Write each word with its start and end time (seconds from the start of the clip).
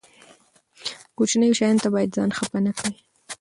کوچنیو 1.17 1.57
شیانو 1.59 1.83
ته 1.83 1.89
باید 1.93 2.13
ځان 2.17 2.29
خپه 2.39 2.59
نه 2.65 2.71
کړي. 2.77 2.93